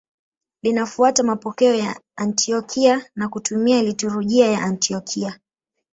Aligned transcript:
Linafuata 0.63 1.23
mapokeo 1.23 1.75
ya 1.75 2.01
Antiokia 2.15 3.05
na 3.15 3.29
kutumia 3.29 3.83
liturujia 3.83 4.51
ya 4.51 4.61
Antiokia. 4.63 5.39